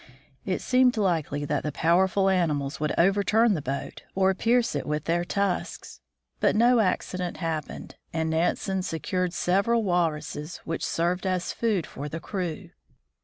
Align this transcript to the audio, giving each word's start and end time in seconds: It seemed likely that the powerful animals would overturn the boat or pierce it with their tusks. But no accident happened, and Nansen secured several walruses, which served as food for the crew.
It 0.45 0.61
seemed 0.63 0.97
likely 0.97 1.45
that 1.45 1.61
the 1.61 1.71
powerful 1.71 2.27
animals 2.27 2.79
would 2.79 2.91
overturn 2.97 3.53
the 3.53 3.61
boat 3.61 4.01
or 4.15 4.33
pierce 4.33 4.73
it 4.73 4.87
with 4.87 5.03
their 5.03 5.23
tusks. 5.23 6.01
But 6.39 6.55
no 6.55 6.79
accident 6.79 7.37
happened, 7.37 7.97
and 8.11 8.31
Nansen 8.31 8.81
secured 8.81 9.31
several 9.31 9.83
walruses, 9.83 10.57
which 10.65 10.83
served 10.83 11.27
as 11.27 11.53
food 11.53 11.85
for 11.85 12.09
the 12.09 12.19
crew. 12.19 12.71